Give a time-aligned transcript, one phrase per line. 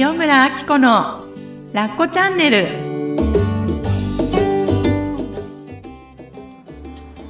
[0.00, 1.24] 塩村あき子の
[1.72, 2.68] ラッコチャンネル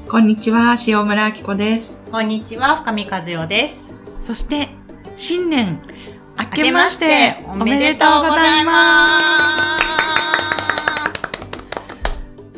[0.07, 3.99] こんにちは塩村あき子ですこんにちは、深見和代です。
[4.21, 4.69] そして
[5.17, 5.81] 新年
[6.39, 9.89] 明けましておめでとうございます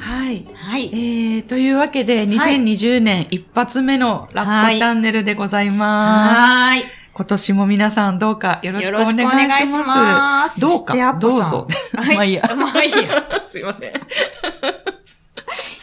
[0.01, 0.91] はいはい。
[0.93, 6.41] えー、というわけで、2020年一発目のラッコチャンネルでございます。
[6.41, 7.00] はーい。
[7.21, 9.84] 今年も皆さんどうかよろしくお願いしよろしくお願いしま。
[9.84, 11.69] ますすどうか、どうぞ。
[11.95, 12.42] はいまあいいや。
[12.56, 13.45] まあいいや。
[13.47, 13.92] すいません。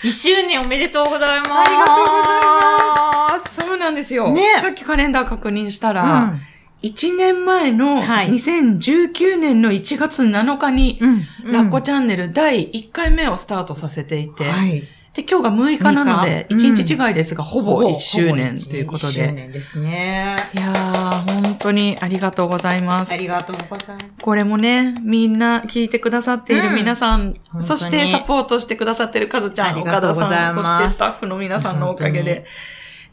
[0.02, 1.52] 一周年おめでとうございます。
[1.52, 3.56] ありがとうございます。
[3.62, 4.32] そうなんですよ。
[4.32, 6.42] ねさっきカレンダー確認したら、うん
[6.84, 11.22] 1年前のはい2019年の1月7日に、うん。
[11.52, 14.88] ラッコチャンネル第1回目をスタートさせていて、はい。
[15.18, 19.32] で、今日が6日なので、6日？1日違いですが、ほぼ1周年ということ1周で。
[19.32, 20.36] 年ですね。
[20.54, 23.18] いやー、本当にありがとうございますあ。
[23.18, 24.08] りがとうございます。
[24.22, 32.46] これもね、みんな聞いてくださっている皆さん、うんそしてサポートしてくださってるカズちゃん、岡田さん、そしてスタッフの皆さんのおかげで、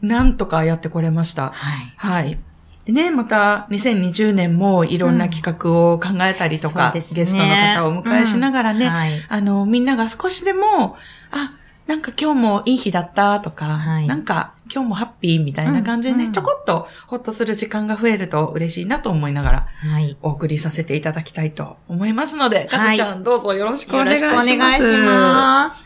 [0.01, 1.49] なんとかやってこれました。
[1.49, 1.93] はい。
[1.97, 2.37] はい。
[2.85, 9.11] でね、また2020年もいろんな企画を考えたりとか、そうですねゲストの方をお迎えしながらね、はい。
[9.27, 10.95] あの、みんなが少しでも、
[11.31, 11.49] あ、
[11.87, 20.17] なんか今日もいい日だったとか、はいなんか今日もハッピーみたいな感じでね、うんうんちょこっとほっとする時間が増えると嬉しいなと思いながらはい。
[20.23, 24.81] お送りさせていただきたいと思いますので、はいかずちゃんどうぞよろしくお願いしよろしくおます。
[24.81, 25.85] 願いします。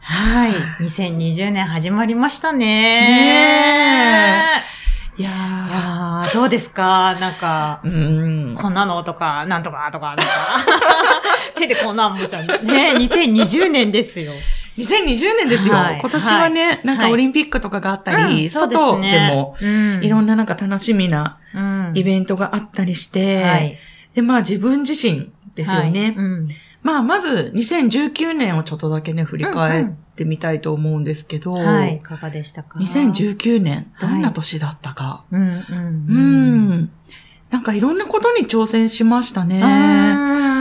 [0.00, 0.52] はい。
[0.82, 4.62] 2020年始まりましたね。
[5.18, 5.32] いやい
[5.70, 7.14] やー、どうですか？
[7.20, 8.54] なんか、ー、うん。
[8.56, 10.22] こんなのとか、なんとかとか、なんか。
[11.54, 12.46] 手でこんなんもちゃん。
[12.46, 12.56] ね、
[12.96, 14.32] 2020年ですよ。
[14.76, 15.74] 2020年ですよ。
[15.74, 23.78] はい今年はね、なんかオリンピックとかがあったり、外ねでも、うんいろんななんか楽しみなうんイベントがあったりして、はい。
[24.14, 26.00] で、まあ自分自身ですよね。
[26.00, 26.48] はいうん
[26.82, 31.96] まあまず2019年をちょっとだけね、振り返ってみたいと思うんですけど、はい。
[31.96, 35.22] いかがでしたか？2019年、どんな年だったか？
[35.30, 35.48] うん、うん。
[35.48, 35.62] う
[36.08, 36.70] うん。
[36.72, 36.90] ん。
[37.50, 39.60] なんかいろんなことに挑戦しましたね。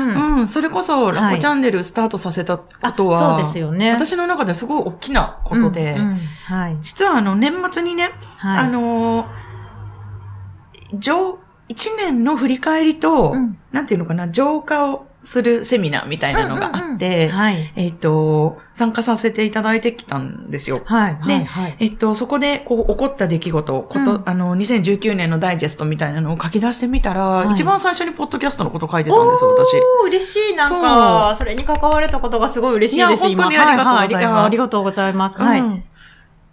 [0.04, 3.92] うんうん、それこそ、ラッコチャンネルスタートさせたことは、あそうですよね。
[3.92, 5.98] 私の中ですごい大きなことで、
[6.46, 6.78] はい。
[6.82, 8.66] 実はあの、年末にね、はい。
[8.66, 17.72] あのー、上、一年の振り返りと、うんなんていうのかな、浄化をするセミナーみたいなのがあって、はい。
[17.76, 20.82] えっ、と、参加させていただいてきたんですよ。
[20.86, 21.18] はい。
[21.28, 21.48] で。
[21.80, 29.76] えっと、そこで、こう、起こった出来事、こと、うんあの、2019年のダイジェストみたいなのを書き出してみたら、い一番最初にポッドキャストのこと書いてたんですよ、私。
[30.02, 30.56] おー、嬉しい。
[30.56, 35.38] なんか、それに関われたことがすごい嬉しいです、いや本当にありがとうございますありがとうございます。
[35.38, 35.60] はい。
[35.60, 35.84] うん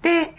[0.02, 0.34] で、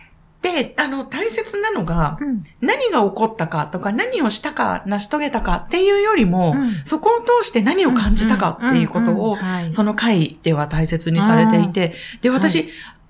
[0.51, 2.43] で、あの、大切なのが、うん。
[2.61, 6.71] 何が起こったかとか、何をしたか、成し遂げたかっていうよりも、うん。
[6.85, 9.37] そこを通して何を感じたかっていうことを
[9.69, 12.65] その回では大切にされていて、で、私、は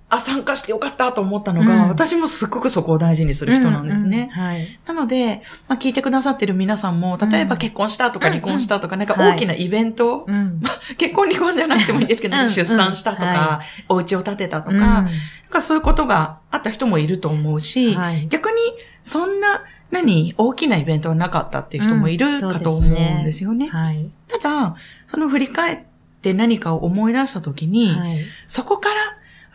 [0.09, 4.17] あ、参加してよかったと思ったのが、うん私もすっごくそこを大事にする人なんですね。
[4.35, 4.79] うんうんはい。
[4.85, 10.61] なので、まあ、聞いてくださってる皆さんも、例えばうん結婚したとか離婚したとか、なんかはい大きなイベント、うん。
[10.97, 15.09] 結婚離婚じゃなくてもいいですけど、うん出産したとか、はお家を建てたとか、うんなん
[15.49, 18.55] かそういうことがあった人もいると思うし、はい逆に
[19.03, 23.67] そんな、何、大きなイベントはなかったっていう人もいるうんかと思うんですよね。
[23.67, 24.11] はい。
[24.27, 24.75] ただ、
[25.05, 25.79] その振り返っ
[26.21, 28.19] て何かを思い出したときに、はい。
[28.47, 28.95] そこから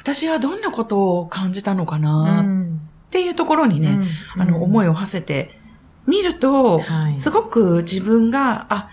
[0.05, 2.79] 私はどんなことを感じたのかうなっん
[3.11, 3.99] ていうところにね、
[4.37, 4.43] うん。
[4.43, 5.59] あの、思いを馳せて
[6.07, 7.19] 見ると、はい。
[7.19, 8.91] すごく自分が、あ、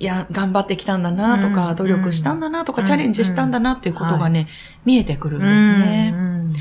[0.00, 1.76] いや、頑張ってきたんだなとか、うん。
[1.76, 2.86] 努力したんだなとか、うん。
[2.88, 4.48] チャレンジしたんだなっていうことがね、
[4.84, 6.12] 見えてくるんですね。
[6.12, 6.52] うん。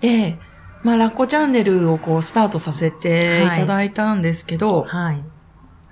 [0.00, 0.38] で、
[0.82, 5.24] まあ、ラッコチャンネルをこう、スタートさせていただいたんですけど、はい。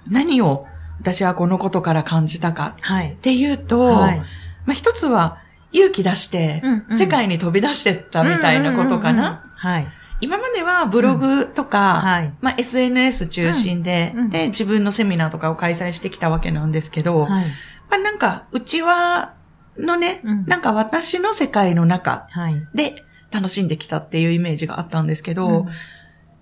[0.07, 0.67] 何を
[1.01, 3.13] 私はこのことから感じたかはい。
[3.13, 3.17] っ。
[3.17, 4.19] ていうと、はい。
[4.19, 4.25] ま
[4.69, 5.39] あ、一つは
[5.75, 9.45] 勇気出してうんう、ん世界に飛び出してったみたいなことかな？
[9.57, 9.89] はい。
[10.21, 12.33] 今まではブログとか、はい。
[12.41, 17.45] まあ、SNS 中心で、で、自分のセミナーとかを開催してきたわけなんですけど、はい。
[17.91, 19.35] まあ、なんか、うちは、
[19.77, 22.55] のね、うんなんか私の世界の中はい。
[22.75, 25.69] で楽しんできたっていうイメージがあったんですけど、うん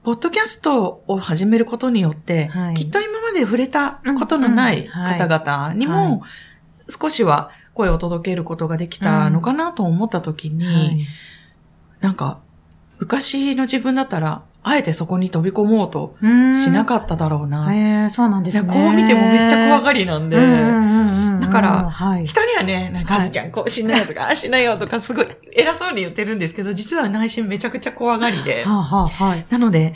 [0.05, 6.25] ポッドキャストを始めることによって、はいきっと今まで触れたことのない方々にはも、
[6.89, 11.07] 少しは声を届けることができたのかなと思ったときに、はい
[12.03, 12.41] なんか、
[12.99, 17.75] 昔の自分だったら、あえてそこに飛び込もうとしなかっただろうな。
[17.75, 18.73] ええそうなんですね。
[18.73, 22.27] こう見てもめっちゃ怖がりりなんで、だだからはい。
[22.27, 25.27] 人にはね、なんか、はいカズちゃんこうしなよとか、ああしなよとか、すごい
[25.57, 28.65] 偉そうに言ってるんですけど、実は内心めちゃくちゃ怖がりで。
[28.65, 29.47] はあ、はあ、はい。
[29.51, 29.95] なので、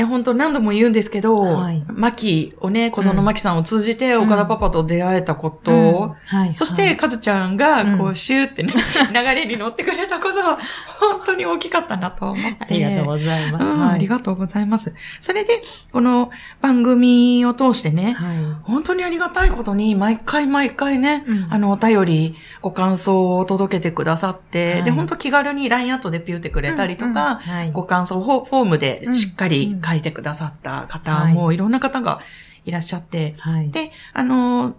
[0.00, 1.84] や、本当何度も言うんですけど、はい。
[1.88, 6.38] マキをね、小園マキさんを通じて岡田パパと出会えたこと、うん。
[6.38, 6.56] はい。
[6.56, 6.96] そして、はい。
[6.96, 8.10] かずちゃんが、こうん。
[8.12, 8.72] う、シューってね、
[9.12, 10.58] 流れに乗ってくれたことは、
[11.00, 12.58] 本当に大きかったなと思って。
[12.60, 13.64] ありがとうございます。
[13.64, 13.94] うん、はい。
[13.94, 14.94] ありがとうございます。
[15.20, 15.62] それで、
[15.92, 16.30] この
[16.60, 18.36] 番組を通してね、はい。
[18.62, 21.46] 本当にありがたいことに、毎回毎回ね、うん。
[21.50, 24.82] あの、お便り、ご感想を届けてくださって、はい。
[24.84, 27.40] で、本当気軽に LINE アットでピューってくれたりとか、
[27.72, 32.20] ご感想フォームでうんしっかり書いてくださった方うんもいろんな方が
[32.64, 33.70] いらっしゃって、はい。
[33.70, 34.74] で、あの、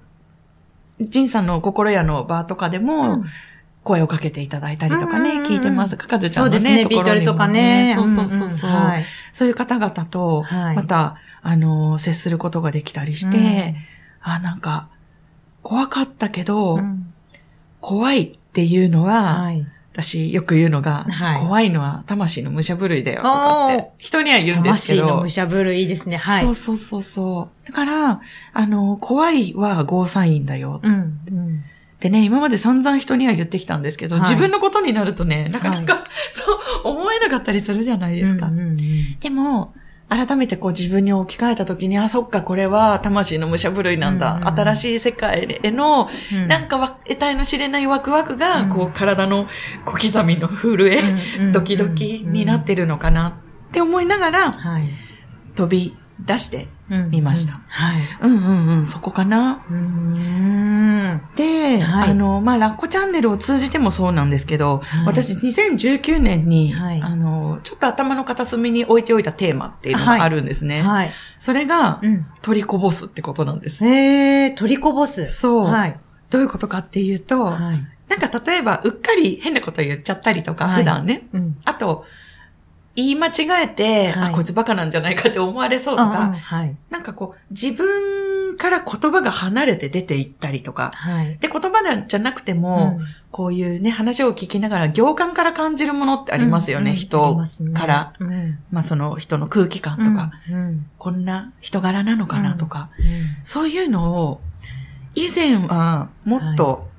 [1.02, 3.26] ジンさんの心屋の場とかでうもん、
[3.84, 5.98] 声をかけていただいたりとかね、うんうんうん聞いてます。
[5.98, 7.94] かかずちゃんのね、そうですね、ところにもビートルとかね。
[7.96, 8.70] そうそうそうそう。
[8.70, 9.04] んんはい。
[9.32, 13.76] そういう方々と、はいまた、あの、接することができたりして、
[14.22, 14.90] あ、なんか、
[15.64, 17.14] 怖かったけど、うん
[17.82, 19.66] 怖いっていうのは、はい。
[19.92, 25.30] 私よく言うのが、はい怖いのは魂の武者震いだよとかって人には言うんですけど魂の武。
[25.30, 26.18] 者震いいですね。
[26.18, 26.44] はい。
[26.44, 27.68] そうそうそうそう。
[27.68, 28.22] だから、
[28.54, 30.80] あの、怖いはゴーサインだよ。
[30.84, 30.94] うん。
[30.94, 31.64] うん。
[32.00, 36.54] ってね、今まで散々人には言ってきたんですけど、はい自分のことになるとね、なかなか、 そ
[36.86, 38.48] う思えなかったりするじゃないですか。
[38.48, 38.78] うんうんうん
[39.20, 39.74] でも、
[40.10, 44.34] 改めてこう自分に置き換えた時に、あ、そっか、これは魂の武者震いなんだ。
[44.34, 49.48] うんうん新しい世界への、うんなんかわ、得体の知れないワクワクが、うんこう、体の
[49.86, 53.34] 小刻みの震え、ドキドキになってるのかなっ
[53.72, 54.84] て思いながら、はい。
[55.56, 58.02] 飛び出して、うん見ましたはい。
[58.22, 59.64] うんうんうん、そこかな。
[59.70, 61.22] うーん。
[61.36, 70.82] で、はいあの、まあ、ラッコチャンネルを通じてもそうなんですけど、はい私2019年に、はいあの、ちょっと頭の片隅に置いておいたテーマっていうのがあるんですね。
[70.82, 71.12] はい。
[71.38, 72.26] それが、うん。
[72.42, 73.86] 取りこぼすってことなんです。
[73.86, 75.28] えー、取りこぼす。
[75.28, 75.66] そう。
[75.66, 76.00] はい。
[76.30, 77.88] どういうことかっていうと、はい。
[78.10, 81.28] なんか例えば、うっかり変なこと言っちゃったりとか、はい普段ね。
[81.34, 81.58] うん。
[81.66, 82.06] あと、
[83.00, 86.76] 言い間違えて、はいあ、こいつバカなんじゃないかって思われそうとうんうんか、はい。
[86.90, 91.38] なんかこう、自分から言葉が離れて出ていったりとか、はい。
[91.38, 97.38] で、言葉じゃなくても、うんこういうね、話を聞きながら、行間から感じるものってありますよね、うんうん人
[97.76, 98.14] から。
[98.18, 98.58] うん。
[98.72, 100.88] まあその人の空気感とか、うん。
[100.98, 103.06] こんな人柄なのかなとか、うん
[103.44, 104.42] そういうのを、
[105.14, 106.90] 以前はもっと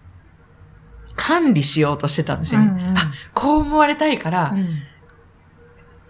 [1.17, 2.67] 管理しようとしてたんですよね。
[2.69, 4.83] うんうんあ、こう思われたいから、うん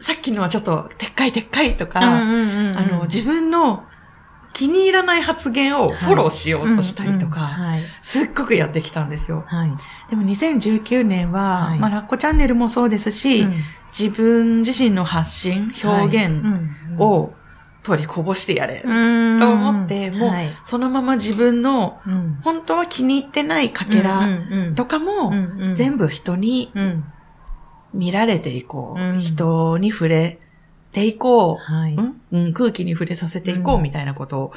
[0.01, 2.25] さっきのはちょっと、でっかいでっかいとか、あ
[2.91, 3.85] の、自分の
[4.53, 7.51] 気に入らない発言をフォローしようとしたりとか。
[8.03, 9.45] すっごくやってきたんですよ。
[9.47, 9.77] はい。
[10.11, 11.79] でも2019年は、はい。
[11.79, 13.55] まあ、ラッコチャンネルもそうですし、うん。
[13.89, 16.43] 自分自身の発信、表現
[16.99, 17.33] を
[17.83, 20.51] 取りこぼしてやれ、とと思って、もうはい。
[20.65, 22.39] そのまま自分のうん。
[22.43, 24.27] 本当は気に入ってないかけら
[24.75, 25.33] とかも、
[25.75, 27.05] 全部部人にうん
[27.95, 29.01] 見られていこう。
[29.01, 30.39] うん人に触れ
[30.93, 31.57] ていこう。
[31.57, 31.95] はい。
[31.95, 32.21] うん？
[32.33, 34.53] うん、空気に触れさせていこううんみたいなことを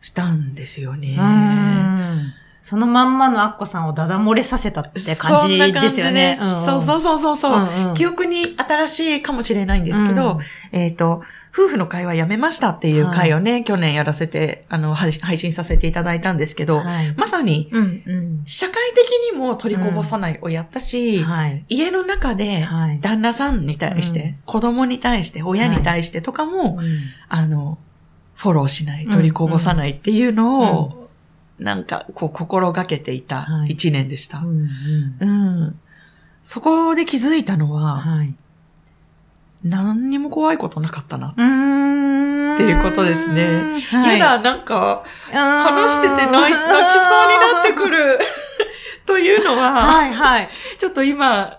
[0.00, 1.16] したんですよね。
[1.18, 6.36] うんそのまんまのアッコさんをダダ漏れさせたって感じそんな感じですよね。
[6.36, 10.38] ですそうそうそうそうそう、うんうん記憶に新しいかもしれないんですけど、
[10.72, 11.22] えっ、と、
[11.58, 21.64] 夫婦の会話やめましたっていう会をね、去年やらせて、あの、配配信させていただいたんですけど、はいまさに、うんうん社会的にも取りこぼさないをやったし、はい。
[21.68, 23.00] 家の中で、はい。
[23.00, 27.78] 旦那さんに対して、うん子供に対して、親に対してとかも、うんあの、
[28.34, 31.08] フォローしない、うん取りこぼさないっていうのを、
[31.58, 34.38] なんか、こう、心がけていたはい一年でした。
[34.38, 34.68] うん
[35.18, 35.80] うん。
[36.40, 38.34] そこで気づいたのは、はい。
[39.64, 41.28] 何にも怖いことなかったな。
[41.30, 43.80] っていうことですね。
[43.90, 44.18] はい。
[44.18, 46.54] やだ、なんか、話話してて 泣きそうに
[47.54, 48.18] なってくる。
[49.06, 50.48] というのは、はいはい。
[50.78, 51.58] ちょっと今、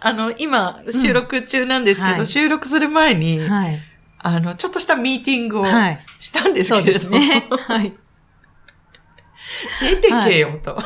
[0.00, 3.80] あの、今、収録中なんですけど、はい収録する前に、はい。
[4.22, 6.04] あの、ちょっとしたミーティングをはい。
[6.18, 7.18] したんですけれども。
[7.18, 7.94] はい。
[9.80, 10.82] 出てけよと。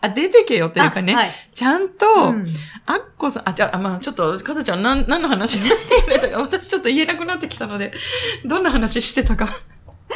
[0.00, 1.30] あ、出てけよというかね、あはい。
[1.54, 2.46] ちゃんと、うん
[2.84, 7.92] アッコさん、あ、じゃあ、まあちょっと、かずちゃん、なん、何の話をしてくれたか、 私ちょっと言えなくなってきたので、
[8.44, 9.48] どんな話してたか。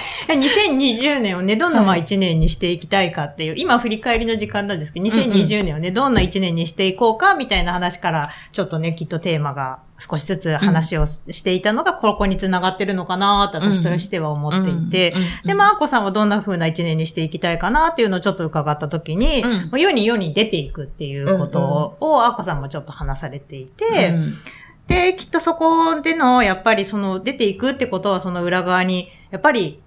[0.29, 2.03] 2020年をね、どんなまあはい。
[2.03, 24.23] 1年にしていきたいかっていう、今振り返りの時間なんですけど、2020年をね、どんな1年にしていこうかみたいな話から、ちょっとね、きっとテーマが少しずつ話をしていたのが、ここに繋がってるのかなと私としては思っていて、で、まあ、あこさんはどんな風な1年にしていきたいかなっていうのをちょっと伺ったときに、うんもう世に世に出ていくっていうことを、あこさんもちょっと話されていて、うん
[24.87, 29.83] で、きっとそこでの、やっぱりその出ていくってことはその裏側に、やっぱり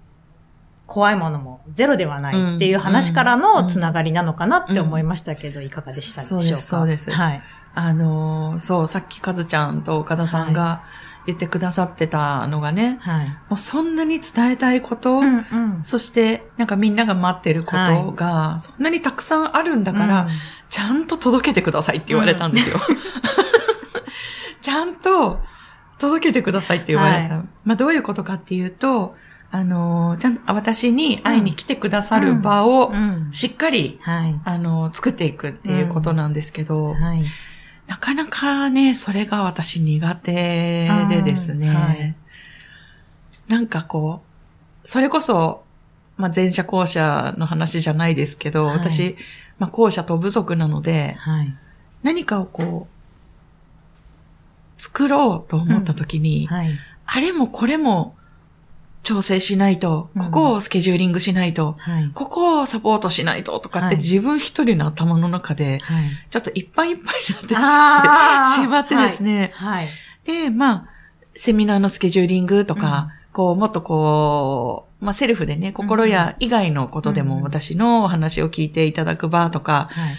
[0.90, 6.44] 怖いものもゼロではないっていう話からのつながりなのかなって思いましたけど、いかがでしたでしょうか？
[6.44, 7.42] そうですそうですはい。
[7.74, 10.82] あのーそう、さっきかずちゃんと岡田さんが
[11.26, 13.28] 言ってくださってたのがね、はい。
[13.28, 15.84] もうそんなに伝えたいこと、うんうん。
[15.84, 20.28] そしてなんかみんなが待ってることが、そんなにたくさんあるんだから、
[20.68, 22.80] ちゃんと届けてくださいって言われたんですよ。
[24.60, 25.38] ちゃんと
[25.98, 27.36] 届けてくださいって言われた。
[27.36, 29.14] はまあどういうことかっていうと、
[29.52, 33.28] あの、ちゃんと私に会いに来てくださる場をうん。
[33.32, 34.40] しっかり、はい。
[34.44, 37.22] あの、作っていくっていうことなんですけど、はい。
[37.88, 42.16] なかなかね、それが私苦手でですね、
[43.48, 45.64] なんかこう、それこそ、
[46.16, 49.16] まあ、前者後者の話じゃないですけど、はい私、
[49.58, 51.52] まあ、後者と部族なので、はい。
[52.04, 56.70] 何かをこう、作ろうと思った時に、はい。
[57.06, 58.14] あれもこれも
[59.02, 62.10] 調整しないと、うんここをスケジューリングしないと、はい。
[62.14, 66.04] ここをサポートしないととかっはいて自分一人の頭の中で、はい。
[66.28, 69.52] ちょっといっぱいいっぱいになってしまってですね。
[69.54, 69.88] はい。
[70.24, 70.86] で、まあ、
[71.34, 80.14] セミナーのスケジューリングとか、こう、もっとこう、まあ、セルフでね、心や以外のことでうんも私のお話を聞いていただく場とか、はい。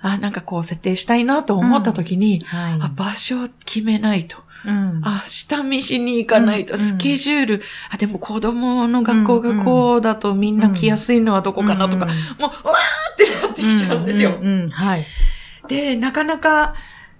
[0.00, 2.78] あ、なんかこう設定したいなと思った時に、はい。
[2.80, 4.38] あ、場所を決めないと。
[4.66, 5.00] うん。
[5.04, 7.62] あ、下見しに行かないと、うんスケジュール、
[7.92, 14.38] あ、でも子供の学校がこうだとみんな来やすいのはどこかなとか、うんもう、うわーってなってきちゃうんですよ。
[14.40, 15.06] うんうんうんはい。
[15.68, 16.74] で、なかなか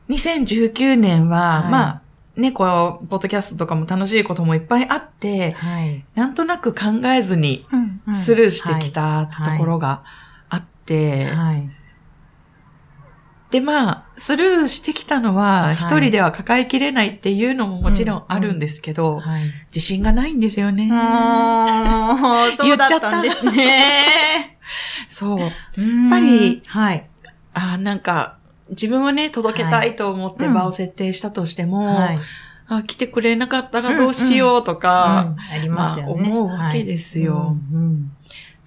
[0.09, 2.03] 2019年は、はいまあ、
[2.37, 6.05] ね、こう、ポッドキャストとかも楽しいこともいっぱいあって、はい。
[6.15, 7.67] なんとなく考えずに
[8.13, 10.05] スルーしてきたところが
[10.49, 11.71] あって、はい。
[13.51, 19.43] で、まあ、スルーしてきたのははい一人では抱えきれないっていうのももちろんあるんですけど、はい。
[19.75, 20.91] 自信がないんですよね。
[20.93, 24.59] ああ、そうだったんですね。
[25.09, 25.41] そう。
[25.41, 25.51] やっ
[26.11, 27.09] ぱり、はい。
[27.55, 28.37] あーなんか、
[28.71, 32.19] 自分はね、届けたいと思ってはい場を設定したとしても、はい。
[32.71, 36.13] あ来てくれなかったらどうしようとか、うんありますよね。
[36.13, 38.13] まあ思うわけですよはいうんうん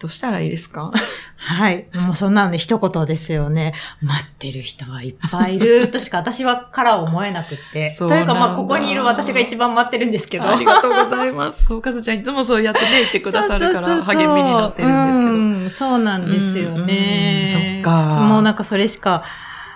[0.01, 0.91] どうしたらいいですか？
[1.37, 1.85] はい。
[1.93, 3.73] もうそんなので一言ですよね。
[4.01, 7.91] 待ってる人はいっぱいいるとしか私はから思えなくって。
[7.91, 10.49] そうというかまあここにいる私が一番待ってるんですけど。
[10.49, 11.65] ありがとうございます。
[11.65, 15.31] そう、かずちゃんいつもそうやってね、言ってくださるから励みになってるんですけど。
[15.31, 17.45] うんそうなんですよね。
[17.53, 19.23] うんうんそっかもうなんかそれしか、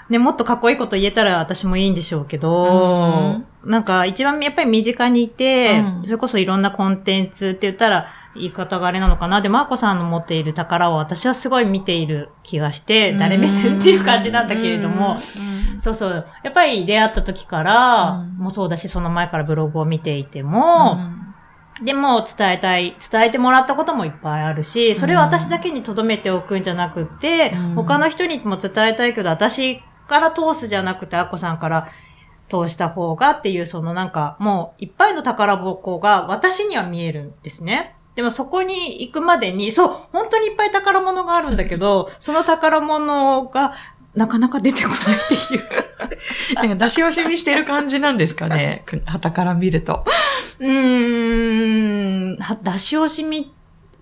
[0.09, 9.41] ね、もっとかっこいいこと言えたら私もいいんでしょうけど、なんか一番やっぱり身近にいて、うんそれこそいろんなコンテンツって言ったら、言い方があれなのかな。
[9.41, 15.17] で、マーコさんの持っている宝を私はすごい見ている気がして、誰目線っていう感じなんだけれども、
[15.73, 16.27] うん、そうそう。
[16.43, 18.37] やっぱり出会った時から、うん。
[18.37, 20.97] もそうだし、その前からブログを見ていても、
[21.79, 21.85] うん。
[21.85, 27.75] でも伝えたい、伝えてもらったこともいっぱいあるし、それを私だけに留めておくんじゃなくて、うん。
[27.75, 31.87] 他の人にも伝えたいけど、私から通すじゃなくて、アッコさんから
[32.49, 37.95] 通した方がっていう、そのなんか、もういっぱいの宝箱が私には見えるんですね。
[38.15, 43.73] でもそこに行くまでに、そう、本当にいっぱい宝物があるんだけど、その宝物が
[44.15, 45.63] なかなか出てこないっていう。
[46.55, 48.83] なんか出し惜しみしてる感じなんですかね。
[48.85, 50.05] く旗から見ると。
[50.59, 53.51] うーん、は出し惜しみ、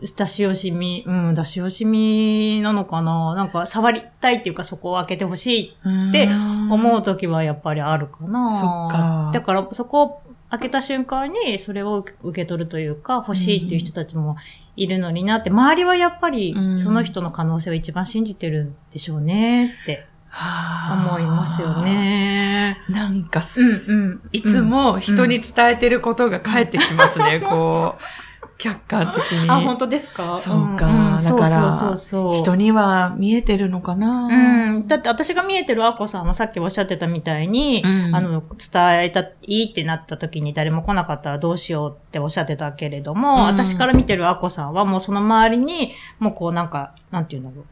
[0.02, 6.30] 出し惜しみ、うん、出し惜しみなのかななんか触りたいっていうかそこを開けてほしいって
[6.70, 8.52] 思うときはやっぱりあるかな。
[8.52, 10.22] そっかだからそこを
[10.54, 14.38] 開けた瞬間にそれを受け取るというか欲しいっていう人たちも
[14.76, 20.06] いるのになって、周りはやっぱりうんその人の可能性を一番信じてるんでしょうねって
[20.92, 21.82] 思いますよ。
[21.82, 22.80] ね。
[22.88, 28.04] なんかす、うんうんいつも人に伝えてることが返ってきますね、 こう、
[28.58, 29.50] 客観的に。
[29.50, 30.38] あ、本当ですか？
[30.38, 32.34] そうかんんだからそうそう。
[32.34, 34.28] 人には見えてるのかな？
[34.28, 34.88] うん。
[34.88, 47.66] だって私が見えてるアッコさんもさっきおっしゃってたみたいに、うんあの、伝えた、いいってなった時に誰も来なかったらどうしようっておっしゃってたけれども、うん私から見てるアッコさんはもうその周りに、もうこうなんか、なんていうんだろう。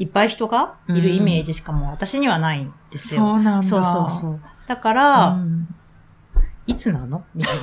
[0.00, 3.22] いっぱい人がいるイメージしかもう私にはないんですよ。
[3.22, 3.66] そうなんだ。
[3.66, 4.40] そうそうそう。
[4.66, 5.68] だから、うん
[6.68, 7.24] いつなの？
[7.34, 7.56] みたい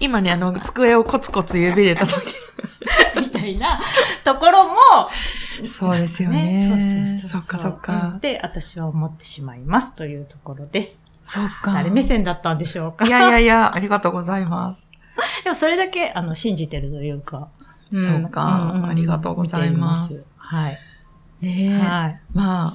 [0.00, 2.32] 今ね、あの、 机をコツコツ指で叩け
[3.20, 3.80] みたいな
[4.24, 4.74] ところも、
[5.60, 5.66] る。
[5.66, 6.68] そうですよね。
[6.70, 7.80] そうそうそうそうそっかそっうん
[8.12, 8.18] か。
[8.20, 11.00] で、私は思ってしまいますというところです。
[11.24, 11.72] そっか。
[11.72, 13.06] 誰目線だったんでしょうか？
[13.06, 14.88] いやいやいや、ありがとうございます。
[15.44, 17.48] でもそれだけ、あの、信じてるというか。
[17.92, 20.78] そうかありがとうございますはい。
[21.40, 21.78] ねえ。
[21.78, 22.20] はい。
[22.34, 22.74] ま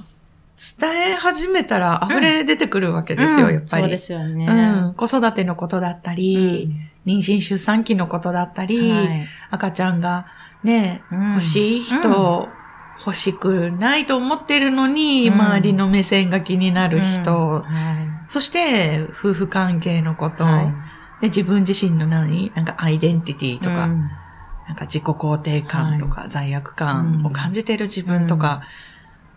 [0.80, 3.82] 伝え始めたら溢れ出てくるわけですよ、うんやっぱり。
[3.82, 4.46] そうですよね。
[4.46, 4.94] うん。
[4.94, 9.26] 子育てのことだったうり、ん妊娠出産期のことだったり、はい。
[9.50, 10.26] 赤ちゃんが
[10.62, 11.28] ね、うん。
[11.30, 12.48] 欲しい人、
[12.98, 15.34] 欲しくないと思ってるのに、うん。
[15.34, 17.62] 周りの目線が気になる人、うん。
[17.62, 18.28] はい。
[18.28, 20.74] そして、夫婦関係のこと、はい。
[21.22, 22.50] で自分自身の何？
[22.54, 24.10] なんかアイデンティティとか、うん。
[24.68, 28.62] なんか自己肯定感とか、罪悪感を感じている自分とか、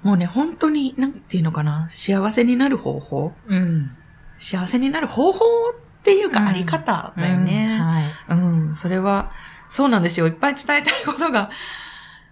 [0.03, 3.33] もうね、本当に、なんていうのかな、幸せになる方法？
[3.47, 3.91] うん。
[4.37, 7.77] 幸せになる方法っていうか、うんあり方だようんね。
[7.79, 8.03] はい。
[8.29, 8.35] う
[8.69, 9.31] ん、それは、
[9.67, 10.27] そうなんですよ。
[10.27, 11.49] いっぱい伝えたいことが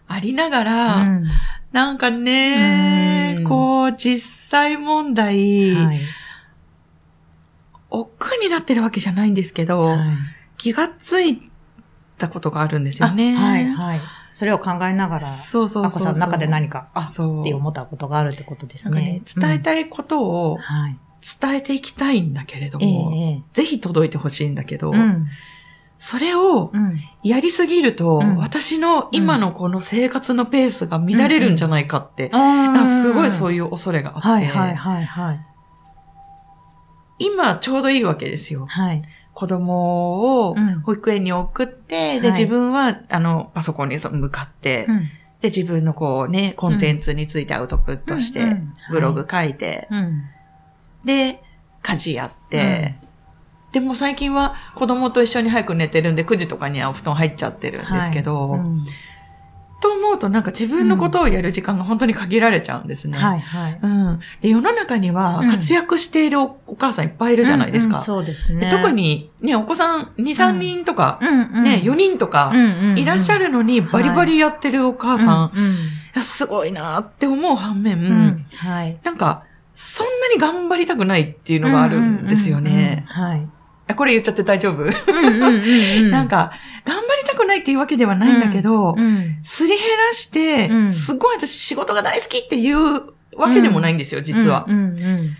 [0.07, 1.27] ありながら、うん
[1.71, 6.01] なんかね、うんこう、実際問題、はい。
[7.89, 9.99] 億劫になってるわけじゃないんですけど、はい
[10.57, 11.41] 気がつい
[12.17, 13.35] たことがあるんですよね。
[13.35, 14.01] あはい、はい。
[14.31, 16.13] それを考えながら、そうそうそうそう。
[16.13, 20.97] さんの中で何か、あ、そうって思ったことがあるってことですねなんかね。、伝えたいことをうんはい。
[21.41, 25.27] 伝えていきたいんだけれどええも、ええぜひ届いてほしいんだけど、うん。
[25.97, 26.99] それをうん。
[27.23, 32.29] やりすぎると、うん私の今のこの生活のペースが乱れるんじゃないかって、
[32.85, 35.45] すごいそういいう恐れがあって、はいはいはいはい。
[37.19, 38.65] 今ちょうどいいわけですよ。
[38.65, 39.01] はい。
[39.33, 45.03] 子供をうん保育園に送って、で、はい自分は、あの、パソコンにそ向かって、うん。
[45.39, 50.23] で、自分のこうね、コンテンツについてアウトプットして、うんうんブログ書いて、うん。
[51.05, 51.41] で、
[51.81, 52.95] 家事やって、
[53.71, 58.59] でも最近は子供と一緒に早く寝てるんで、9時とかにはお布団入っちゃってるんですけど、はい。
[58.59, 58.83] うん。
[59.81, 63.17] と思うとなんか自分のことをやる時間が本当に限られちゃうんですね。
[63.17, 63.79] はいはい。
[63.81, 64.19] うん。
[64.39, 65.49] で、世の中にはうん。
[65.49, 67.95] 活躍しているおお母さんいっぱいいるじゃないですか。
[67.95, 67.99] うん。
[67.99, 68.61] うんそうですね。
[68.61, 71.41] で特、にね、お子さん2、3人とか、うん。
[71.41, 72.53] うん、ね、4人とか、
[72.95, 75.51] いらっしゃるるのにバリバリやってるお母さん、
[76.21, 78.45] すごいなって思う反面、うん。
[78.55, 78.99] はい。
[79.03, 83.05] なんか、そんなに頑張りたくないっていうのがあるんですよね。
[83.15, 83.49] うんうんうんはい。
[83.87, 85.63] あこれ言っちゃって大丈夫、うんうんうん
[86.05, 86.11] うん。
[86.11, 86.51] なん、か、
[86.85, 90.89] 頑張りたくないっていうわけではないんだけど、うんすり減らして、うん。
[90.89, 92.77] すごい私仕事が大好きっていう
[93.35, 94.65] わけでもないんですよ、実は。
[94.67, 95.37] うんうんうん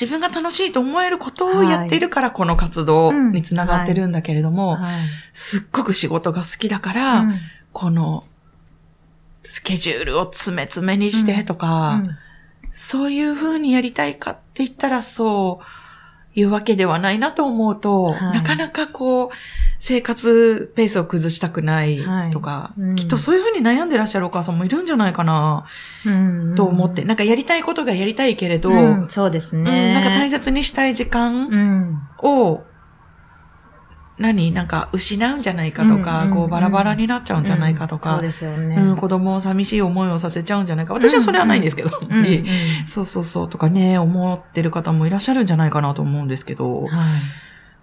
[0.00, 4.92] 自分が楽しいと思えることをやっているから、この活動につながってるんだけれども、はい。
[5.32, 7.40] すっごく仕事が好きだから、うん。
[7.72, 8.22] この、
[9.42, 12.18] スケジュールを詰め詰めにしてとか、うん
[12.70, 15.60] そういう風にやりたいかって言ったらそ
[16.36, 18.34] ういうわけではないなと思うと、はい。
[18.34, 19.28] なかなかこう、
[19.80, 21.98] 生活ペースを崩したくない
[22.32, 22.80] とか、はい。
[22.80, 22.96] うん。
[22.96, 25.66] きっとそういう風に悩んでらっしゃるお母さんもいるんじゃないかな、
[26.04, 26.54] うん。
[26.54, 29.94] と思って、なんかやりたいことがやりたいけれど、うんそうですうんね。
[29.94, 32.02] なんか大切にしたい時間うん。
[32.22, 32.62] を、
[34.18, 34.52] 何？
[34.52, 38.76] なんか失うんじゃないかとか、こうバラバラになっちゃうんじゃないかとかうんそう、ですよね。
[38.76, 40.94] うん子供を寂しい思いをさせちゃうんじゃないか。
[40.94, 41.90] 私はそれはないんですけど、
[42.84, 46.90] そうそうそうとかね、思ってる方もいらっしゃるんじゃないかなと思うんですけど、はい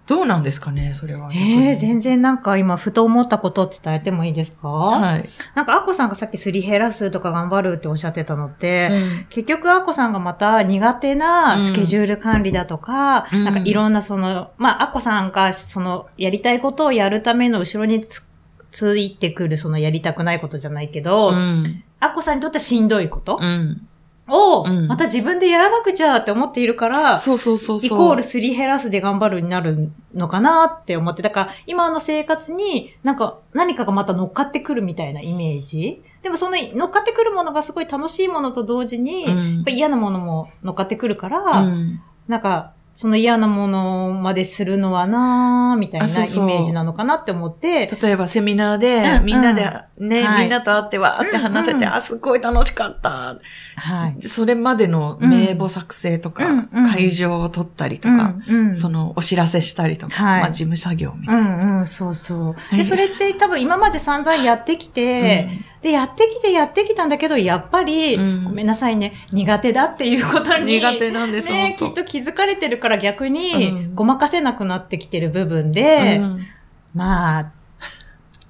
[0.06, 1.30] どうなんですかね、それは。
[1.32, 4.68] ええ全然なんか今、ふと思ったことを伝えてもいいですか？
[4.68, 5.28] はい。
[5.56, 18.24] なんか、アッコさんがさっきすり減らすとか頑張るっておっしゃってたのって、うん結局、アッコさんがまた苦手なスケジュール管理だとか、うんなんかいろんなその、まあ、アッコさんがその、やりたいことをやるための後ろにつ
[18.70, 21.82] ついてくるそのやりたくないことじゃないけど、うん。
[21.98, 23.38] アッコさんにとってはしんどいこと？
[23.40, 23.85] うん。
[24.28, 24.88] を、うん。
[24.88, 27.86] また自分でやらなくちゃって思っているから、そうそうそうそう。
[27.86, 36.02] イコールすり減らすで頑張るになるのかなって思って、だから今の生活になんか何かがまた乗っかってくるみたいなイメージ。
[36.22, 39.54] でもその乗っかってくるものがすごい楽しいものと同時に、うん。
[39.56, 42.00] やっぱ嫌なものも乗っかってくるから、うん。
[42.26, 50.44] なんかその嫌なものまでするのはなーみたいなイメージなのかなって思って、例えばセミナーで、うんみんなでね、はい。
[50.44, 51.92] みんなと会ってわーって話せて、うんうん。
[51.92, 53.36] あ、すごい楽しかった。
[53.76, 54.22] はい。
[54.22, 56.90] それまでの名簿作成とか、うんうん。
[56.90, 58.74] 会場を取ったりとか、うんうん。
[58.74, 60.40] そのお知らせしたりとか、はい。
[60.40, 61.74] まあ事務作業みたいうな。
[61.74, 62.54] んうん、そうそう。
[62.70, 62.84] で、はい。
[62.84, 65.48] それって多分今まで散々やってきて、
[65.82, 68.44] で、やってきてやってきたんだけど、やっぱり、うん。
[68.44, 70.80] ごめんなさいね、苦手だっていうことに。
[70.80, 73.94] 苦手なんです、ね、きっと気づかれてるから逆に、うん。
[73.94, 76.46] ごまかせなくなってきてる部分で、うん。
[76.94, 77.52] まあ、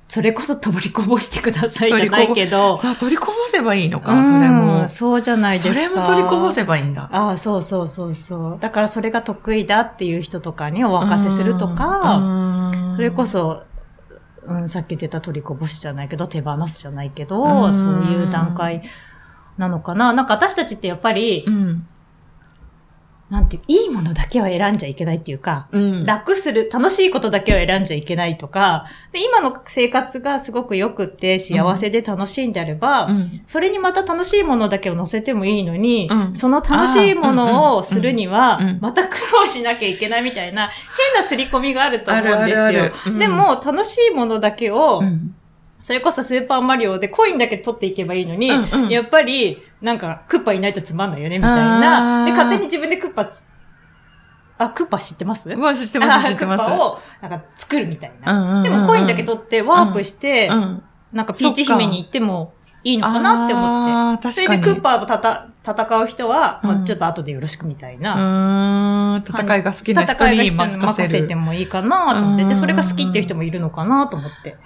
[0.09, 4.89] それこそ取りこぼしてくださいじゃないけど、さあ、取りこぼせばいいのか、うんそれも。
[4.89, 5.75] そうじゃないですか。
[5.75, 7.09] それも取りこぼせばいいんだ。
[7.13, 8.59] ああ、そうそうそうそう。
[8.61, 13.65] だからそれが得意だっていう人とかにお任せするとか、うんそれこ、そ、
[14.47, 18.83] うん、さっき言ってた取りこぼしじゃないけど、手放すじゃないけど、うんそういう段階
[19.59, 20.13] なのかな。
[20.13, 21.87] なんか私たちってやっぱり、うん。
[23.29, 26.07] なんていう、いいものだけは選んじゃいけないっていうか、うん。
[26.07, 33.41] 楽する、楽しいことだけは選んじゃいけないとか、で今の生活がすごく良くって幸せで楽しいんであれば、うん。
[33.47, 36.37] それにまた楽しいものだけを乗せてもいいのに、うん。
[36.37, 40.69] その楽しいものをするにはまた苦労しなきゃいけないみたいな、
[41.15, 42.43] 変な刷り込みがあると思うんですよ。
[42.43, 42.93] あるあるある。
[43.07, 43.19] うん。
[43.19, 45.36] でも、楽しいものだけを、うん
[45.87, 52.25] それこそスーパーマリオでコインだけ取っていけばいいのに、うんうんやっぱり、なんか、クッパいないとつまんないよね、みたいな。
[52.25, 53.41] で、勝手に自分でクッパつ
[54.59, 55.55] あ、クッパ知ってます？
[55.55, 56.65] まあ知ってます、知ってます。
[56.65, 58.33] クッパを、なんか作るみたいな。
[58.33, 60.83] うんうんうんうんでもコインだけ取ってワープして、うん。
[61.13, 64.33] なんかピーチ姫に行ってもいいのかなって思って。
[64.33, 68.15] それでクッパをたた戦う人は、まうんあ、ちょっと後でよろしくみたいな。
[68.15, 71.09] うーん、戦いが好きな人に任任せる。
[71.09, 72.45] せてもいいかなと思って。
[72.45, 74.57] で、うんそれが好きっていう人もいるのかなと思って。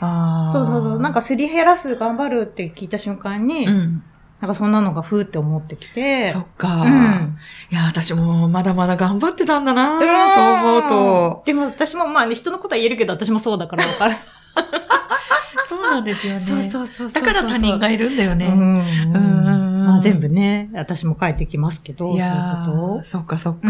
[0.53, 1.01] そうそうそう。
[1.01, 4.03] なんか、すり減らす頑張るって聞いた瞬間に、うん。
[4.41, 6.29] なんかそんなのがふーって思ってきて。
[6.29, 6.83] そっか。
[6.83, 7.37] うん
[7.71, 11.43] いや、私もまだまだ頑張ってたんだな、うんそう思うと。
[11.47, 14.15] でも私もまあね、人のことは言えるけど、私もそうだからわかる。
[15.67, 16.41] そうなんですよね。
[16.43, 17.11] そうそうそう。
[17.13, 18.47] だから他人がいるんだよね。
[18.47, 22.25] うんうんうんまあ全部ね、私も書いてきますけど、そういう
[22.67, 23.05] ことをー、。
[23.05, 23.69] そっかそっか。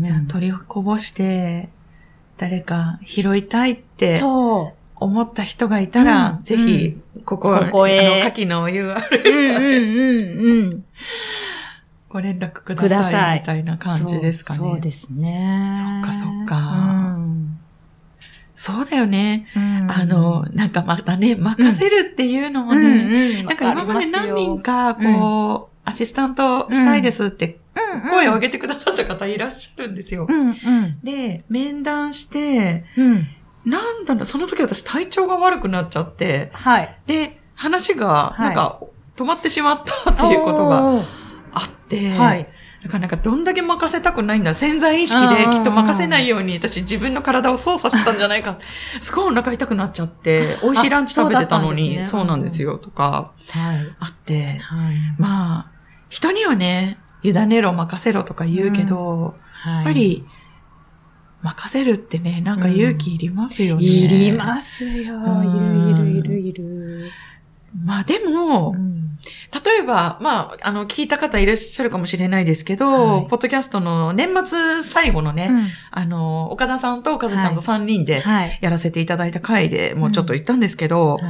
[0.00, 1.68] じゃあ取りこぼして、
[2.38, 8.98] 誰か拾いたいってそ思った人がいたら、うんぜひ、ここ、ここへあの、下記の URL う。
[9.24, 10.84] うんうんうんうん。
[12.08, 13.40] ご連絡くくだださい。
[13.40, 14.58] みたいな感じですかね。
[14.58, 15.70] そうそうですね。
[15.72, 17.11] そっかそっかうん
[18.54, 19.46] そうだよね。
[19.56, 27.58] うんあの、なんかまたね、任せるっていうのもうんね、うんなんか今まで何人か、かこう、アシスタントしたいですって
[28.10, 30.26] 声を上げげてくださった方いらっしゃるんですよ。
[30.28, 30.54] うんうん
[31.02, 33.26] で、面談して、うん。
[33.64, 36.98] なんだろう、その時私体調が悪くなっちゃって、はい。
[37.06, 38.80] で、話が、はいなんか、
[39.16, 41.04] 止まってしまったっていうことが
[41.52, 42.48] あって、はい。
[42.82, 48.58] だからなんかどんだけ任せたくないんだ、潜在意識できっと任せないように私自分の体を操作してたんじゃないか。
[49.00, 53.94] すごいお腹痛くなっちゃって、 美味しいランチ食べてたのに、あそそううなんんですよ、とかはい。
[54.00, 54.96] あって、はい。
[55.18, 55.70] まあ、
[56.08, 60.24] 人にはね、委ねろ、任せろとか言うけど、ややっぱ、り、
[61.42, 63.84] 任せるってね、なんか勇気いりますよね。
[63.84, 64.90] いりますよ。
[64.92, 67.10] いうんるいるいるいる。
[67.84, 68.91] まあでも、うん
[69.64, 78.58] 例えば、まあ、あの、聞いた方いらっしゃるかもしれないですけど、はいポッドキャストの年末最後のね、うんあの、岡田さんと岡田ちゃんと3人ではい。
[78.60, 81.22] やらせていただいた回でもうちょっと言ったんですけど、はい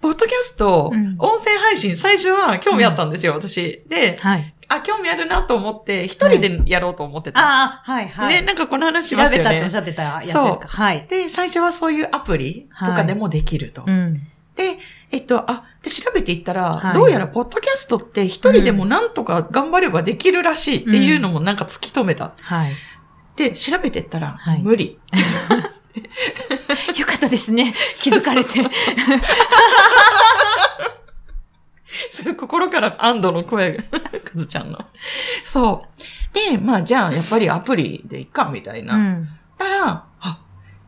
[0.00, 3.82] ポッドキャスト、うん音声配信、最初は興味あったんですよ、私。
[3.88, 4.54] で、はい。
[4.68, 7.40] あ、興味あるなと思って、一人でやろうと思ってた。
[7.40, 8.34] ああ、はいはい。
[8.34, 9.74] ね、なんかこの話し調ましたよねべたっておっし。
[9.76, 10.68] ゃってたやつですそうか。
[10.68, 11.06] はい。
[11.08, 13.82] で、最初はそういうアプリとかでもできると。
[13.86, 14.12] うん。
[14.12, 14.78] で、
[15.10, 22.32] えっと、あ、で、調べていったら、はいどうやらポッドキャストって一人でもなんとか頑張ればできるらしいっていうのもなんか突き止めた。
[22.40, 22.72] はい。
[23.36, 24.98] で、調べていったら、はい無理。
[26.98, 27.74] よかったですね。
[28.00, 28.50] 気づかれて。
[32.36, 34.78] 心から安堵の声が、 かずちゃんの。
[35.42, 36.52] そう。
[36.52, 38.94] で、まあじゃあ、やっぱりアプリでいっか、みたいな。
[38.94, 39.28] うん。
[39.56, 40.40] たら、あ、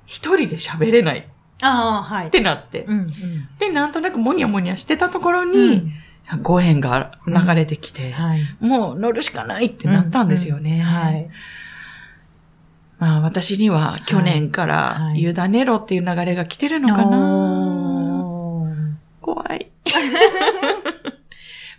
[0.07, 1.23] 一人で喋れないっ
[1.63, 2.31] ああ、はい。
[2.31, 2.85] てなって。
[2.85, 3.07] うん。
[3.59, 5.93] で、なんとなくモニャモニャしてたところうに、ん。
[6.43, 8.41] ご縁が流れてきて、はい。
[8.61, 10.81] もう乗るしかないってなったんですよね。
[10.81, 11.29] はい。
[13.01, 18.93] まあ私には去年かはいら委ねろっていう流れが来てるのかな、おー
[19.23, 19.71] 怖い。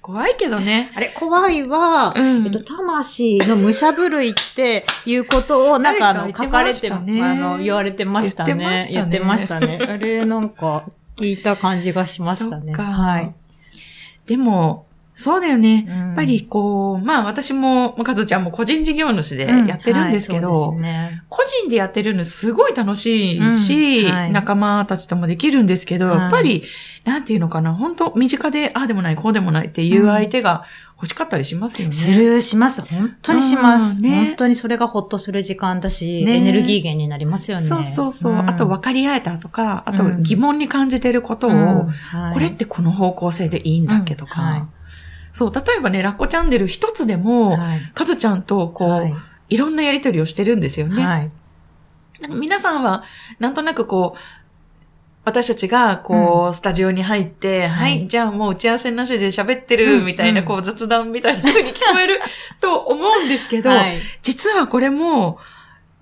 [0.02, 0.92] 怖いけどね。
[0.96, 8.88] あれ、怖いは、うんえっと、魂の武者震いっていうことを、なんかあの、書かれて、あの、言われてましたね。
[8.90, 9.88] 言ってましたね言ってましたね。
[9.88, 10.86] あれ、なんか、
[11.18, 12.74] 聞いた感じがしましたね。
[12.74, 13.34] はい。
[14.26, 14.88] でも、
[15.22, 15.86] そうだよね。
[15.88, 24.32] ややっぱりこう、まあ私も、かずちゃんも個人事業主でやってるんですけど、ね、個人でやってるのすごい楽しいし、うんはい。
[24.32, 26.20] 仲間たちともできるんですけど、はい。
[26.20, 26.64] やっぱり、
[27.06, 30.66] なんていうのかな、本当身近で、ああでもない、こうでもないっていう相手が
[30.98, 31.94] 欲しかったりしますよね。
[31.94, 32.82] する、します。
[32.82, 33.98] 本当にします。
[33.98, 34.26] うんね。
[34.28, 36.38] 本当にそれがほっとする時間だし、ね。
[36.38, 37.66] エネルギー源になりますよね。
[37.66, 38.34] そうそうそう。
[38.34, 38.40] ん。
[38.40, 40.24] あと分かり合えたとか、あとうん。
[40.24, 41.88] 疑問に感じてることを、うん。
[41.88, 42.34] はい。
[42.34, 44.48] これってこの方向性でいいんだっけとか、うん。
[44.48, 44.62] はい
[45.34, 47.82] そう、例えばね、ラッコチャンネル一つでも、はい。
[47.94, 49.14] かずちゃんとこう、はい。
[49.50, 51.06] い、ろんなやりとりをしてるんですよね。
[51.06, 51.32] はい。
[52.22, 53.04] なんか皆さんは、
[53.40, 54.20] なんとなくこう、
[55.24, 60.06] 私たちが、こう、スタジオに入って、ははいい、じゃあもう打ち合わせなしで喋ってる、うん。
[60.06, 60.48] みたいな、うん。
[60.48, 62.20] こう、雑談みたいな風に聞こえる
[62.60, 63.98] と思うんですけど、はい。
[64.24, 65.40] 実はこれも、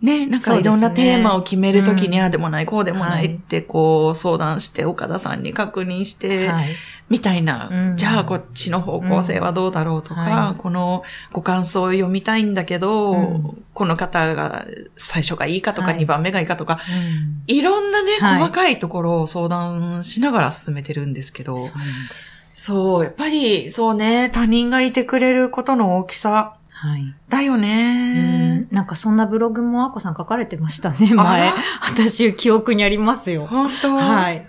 [0.01, 2.23] ね、なんかいろんなテーマを決めるときに、うん。
[2.23, 6.67] ああでもない、こうでもないって、こう、相談して、岡田さんに確認して、はい
[7.09, 14.65] みたいな、うんじゃあこっちの方向性はどうだろうとか、うんはいこのご感想を読みたいんだけど、うんこの方が
[14.97, 22.39] 最初がいいかとか、はい2番目がいいかとか、うんいろんなね、はい細かいところを相談しながら進めてるんですけど、そうなんです。
[22.61, 27.13] そう、やっぱり、そうね、他人がいてくれることの大きさはい。
[27.27, 28.67] だよね。
[28.71, 31.53] なんかそんなブログもあこさん書かれてましたね、前あ。
[31.89, 33.47] 私、記憶にありますよ。
[33.47, 34.47] 本当はい。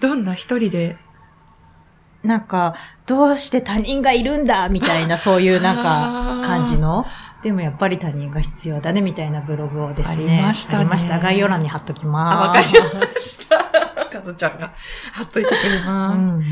[0.00, 0.96] どんな一人で。
[2.24, 2.74] なんか、
[3.06, 7.04] どうして他人がいるんだみたいな、そういうなんあかー、感じの？
[7.42, 10.24] でもやっぱり他人が必要だね、みたいなブログをですね。
[10.34, 11.18] ありましたねありました。
[11.20, 12.36] 概要欄に貼っときます。
[12.36, 13.58] あ、わかりました。
[14.18, 14.72] かずちゃんが
[15.12, 16.32] 貼っといてくれうます。
[16.32, 16.44] んうん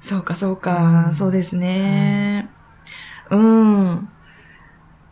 [0.00, 2.48] そうか、そうか、うんそうですね。
[3.30, 4.08] うん。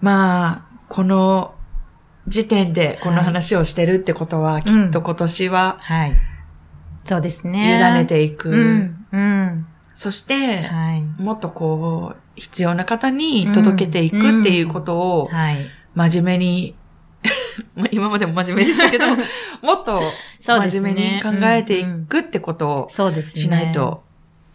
[0.00, 1.54] まあ、この
[2.26, 6.16] 時点でこの話をしてるってことは、きっと今年ははい。
[7.04, 7.92] そうです委ね。
[7.94, 8.50] ねていく。
[8.50, 9.06] うん。
[9.12, 9.66] うん。
[9.94, 11.02] そして、はい。
[11.22, 15.56] もっとこう、必要な方に届けていくっていうことを、はい。
[15.94, 16.74] 真面目に、
[17.76, 19.06] ま あ今までも真面目でしたけど、
[19.62, 20.00] もっと
[20.40, 22.88] 真面目に考えていくってことを。
[23.22, 24.04] しないと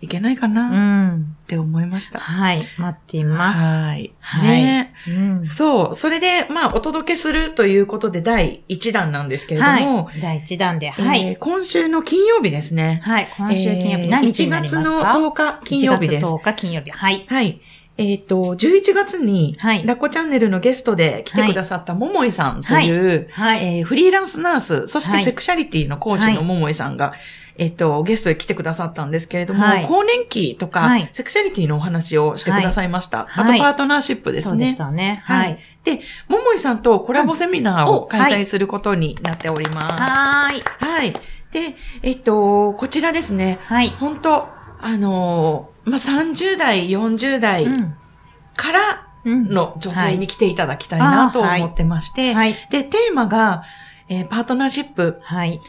[0.02, 1.36] いけないかうなっん。
[1.48, 1.64] て思い
[1.95, 2.19] ました。
[2.19, 2.60] はい。
[2.77, 3.60] 待っています。
[3.60, 4.12] はい。
[4.19, 5.45] はいねうん。
[5.45, 5.95] そう。
[5.95, 10.21] それで、まあ、お届けするということで第1弾なんですけれども、はい。
[10.21, 10.88] 第1弾で。
[10.88, 11.38] えーはい。
[11.38, 12.99] 今週の金曜日ですね。
[13.03, 13.29] はい。
[13.38, 16.29] 今週金曜日、えー何日になりますか？1月の10日金曜日です1。
[16.29, 16.91] 月10日金曜日。
[16.91, 17.25] はい。
[17.27, 17.62] はい。
[17.97, 23.77] えっ、と、11月に、はいラッコチャンネルのゲストで来てくださったももいさんという、はい。
[23.77, 27.13] えーフリーランスナース、そしてはいセクシャリティの講師のももいさんが、
[27.57, 33.25] えっと、ゲストで来てくださったんですけれども、はい更年期とか、はいセクシャリティのお話をしてくださいました。
[33.25, 34.75] はいあと、パートナーシップですそうでしね。
[34.77, 35.21] たね。
[35.25, 35.89] ははいい。
[36.27, 40.01] ももいさんとコラボセミナーを開催することになっております。
[40.01, 40.61] はーい。
[40.61, 41.13] はい。
[41.51, 43.89] で、えっと、こちらですね、はい。
[43.99, 44.47] 本当
[44.81, 47.95] あのーまあ、30代、40代うん
[48.57, 48.79] から
[49.25, 52.55] うんの女性に来ていただきたいなと思ってまして、はい。
[52.69, 53.63] で、テーマが、
[54.09, 55.59] えーパートナーシップ、はい。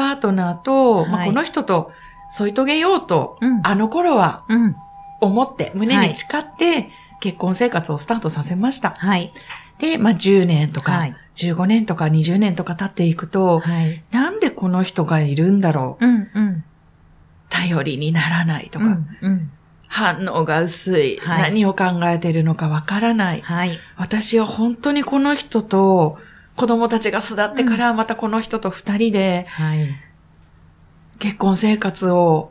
[0.00, 1.92] パートナーと、まあ、はいこの人と
[2.30, 4.76] 添い遂げようと、うんあの頃はうん。
[5.20, 6.88] 思って、胸に誓って、
[7.20, 8.94] 結婚生活をスタートさせました。
[8.96, 9.30] はい。
[9.78, 14.02] で、まあ、10年とか、はい15年とか20年とか経っていくと、はい。
[14.10, 16.06] なんでこの人がいるんだろう？
[16.06, 16.30] うん。
[16.34, 16.64] うん。
[17.48, 19.06] 頼りにならないとか、うん。
[19.20, 19.50] うん。
[19.88, 23.40] 反応が薄い、はい何を考えてるのかわからない。
[23.40, 23.78] はい。
[23.96, 26.18] 私は本当にこの人と、
[26.56, 29.88] 子供たちが巣立ってからまたこの人と二人ではい。
[31.18, 32.50] 結婚生活を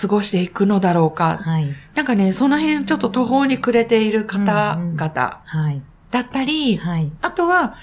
[0.00, 1.38] 過ごしていくのだろうか。
[1.38, 1.74] はい。
[1.94, 5.82] なんかね、その辺ちょっと途方に暮れている方々はい。
[6.10, 7.10] だったり、はい。
[7.22, 7.76] あとは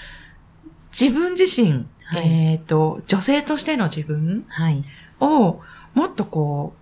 [0.98, 4.82] 自分自身、はいえっ、と、女性としての自分はい。
[5.20, 5.60] を
[5.94, 6.74] もっとこ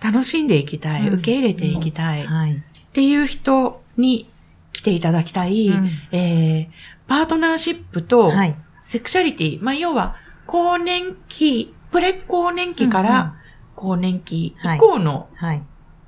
[0.00, 2.62] う、楽しんでいきたい、うん受け入れていきたいっはい。
[2.92, 4.28] ていう人に
[4.72, 8.56] 来ていただきたい、うんえーパートナーシップとはい。
[8.84, 10.16] セクシャリティ、まあ、要は、
[10.46, 13.34] 更年期、プレ更年期から
[13.74, 15.62] 更年期以降のはい。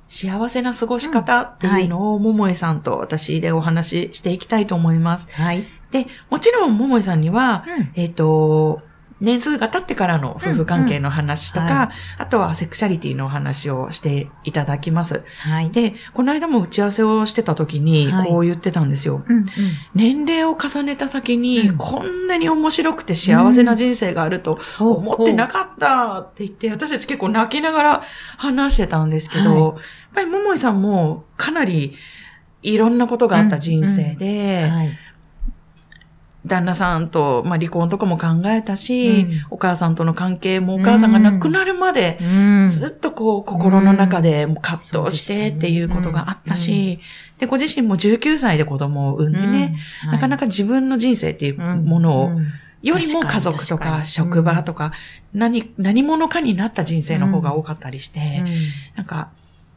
[0.07, 5.31] 幸せな過ごし方っていうのを、桃井さんと私でお話ししていきたいと思います。
[5.31, 5.65] はい。
[5.91, 8.81] で、もちろん桃井さんには、うんえっ、と、
[9.21, 15.23] 年数が経ってからの夫婦関係の話とか、うんうんはあとはセクシャリティのお話をしていただきます。
[15.39, 15.71] はい。
[15.71, 19.23] で、この間も打ち合わせをしてた時にはいこう言ってたんですよ。
[19.25, 19.37] うん。
[19.37, 19.45] うん。
[19.93, 28.03] 年齢を重ねた先に、うんこんなに面白くて幸せな人生があると思ってなかったって言って、私たち結構泣きながら
[28.37, 29.81] 話してたんですけど、はい
[30.11, 31.95] やっぱり桃井さんもかなり
[32.63, 34.97] いろんなことがあった人生で、はい。
[36.45, 39.45] 旦那さんと、まあ、離婚とかも考えたし、うん。
[39.51, 42.25] お母さんとの関係もお母さんが亡くなるまで、う
[42.65, 42.69] ん。
[42.69, 46.99] ずっとこう心の中でもう葛藤してっていうことがあったし、
[47.37, 49.75] で、ご自身も19歳で子供を産んでね、
[50.05, 52.47] うん、なかなかか自分の人生っていうものを、うん。
[52.81, 54.91] よりも家族とか職場とか、
[55.33, 58.43] 何、何者かになった人生の方が多かったりして、
[58.95, 59.29] なんか、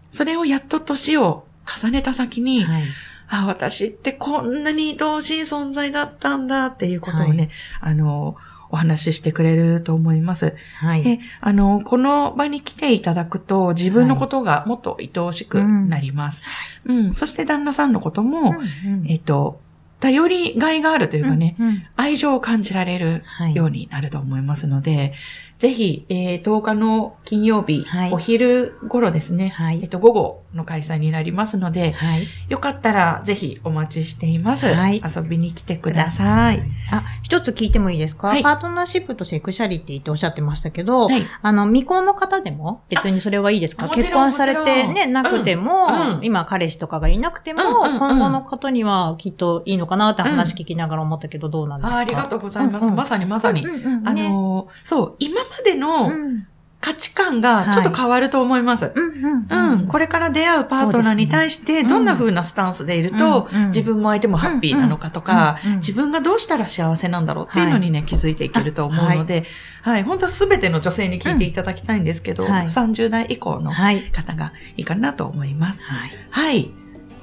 [0.09, 2.83] それをやっと年を重ねた先に、はい。
[3.29, 8.37] あ、私ってこんなに愛おしい存在だったんだっていうことをね、あの、
[8.71, 10.57] お話ししてくれると思います。
[10.81, 11.03] はい。
[11.05, 16.45] で、あの、この場に来ていただくと自分のことがもっと愛おしくなります。
[16.85, 19.61] うん、そして旦那さんのことも、うんえっと、
[20.01, 21.83] 頼りがいがあるというかね、うんうん。
[21.97, 23.55] 愛情を感じられるはい。
[23.55, 25.13] ようになると思いますので、
[25.59, 28.13] ぜひ、えー10日の金曜日、はい。
[28.13, 29.81] お昼頃ですね、はい。
[29.83, 32.27] えっと、午後の開催になりますので、はい。
[32.49, 34.67] よかったらぜひお待ちしています。
[34.67, 36.63] はい遊びに来てください。
[36.91, 41.23] あ、一つ聞いてもいいですか、はいパートナーシップとセクシャリティっておっしゃってましたけど、はい。
[41.43, 43.89] あの、未婚の方でも別にそれはいいですか？
[43.89, 51.97] 結婚されてね、なくても、うんうん今彼氏とかがいなくても、うんうんうん今後の方にはきっといいのかなって話聞きながら思ったけど、どうなんですか？
[51.97, 52.85] あありがとうございます。
[52.85, 53.67] うんうんまさにまさに。
[53.67, 56.47] うんうんあねのーそう、今までのうん
[56.85, 58.93] 価値観がちょっと変わると思います。
[58.95, 59.87] うん。
[59.87, 69.47] これから出会うパートナーに対して、どんな風なスタンスでいると、自分も相手もハッピーなのかとか、自分がどうしたら幸せなんだろうっていうのにね、気づいていけると思うので、
[69.81, 70.03] はい。
[70.03, 75.85] 本当は全ての女性に聞いていただきたいんですけど、30代以降の方がいいかなと思います。
[76.29, 76.71] はい。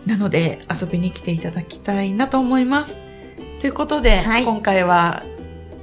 [0.07, 2.97] なので、遊びに来ていただきたいなと思います。
[3.59, 5.21] ということで、今回は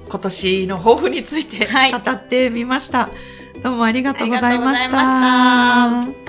[0.09, 3.03] 今年の抱負について語ってみました。
[3.03, 6.28] はいどうもありがとうございました。